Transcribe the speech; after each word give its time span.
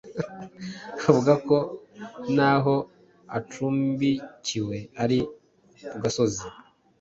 avuga 1.07 1.33
ko 1.47 1.57
n’aho 2.35 2.75
acumbikiwe 3.37 4.77
ari 5.03 5.19
ku 5.89 5.97
gasozi 6.03 6.43